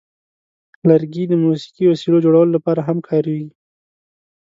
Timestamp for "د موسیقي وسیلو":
1.27-2.23